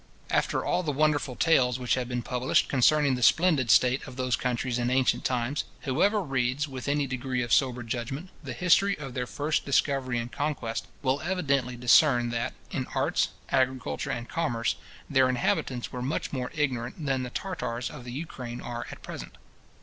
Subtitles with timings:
[0.31, 4.35] After all the wonderful tales which have been published concerning the splendid state of those
[4.35, 9.13] countries in ancient times, whoever reads, with any degree of sober judgment, the history of
[9.13, 14.73] their first discovery and conquest, will evidently discern that, in arts, agriculture, and commerce,
[15.07, 19.37] their inhabitants were much more ignorant than the Tartars of the Ukraine are at present.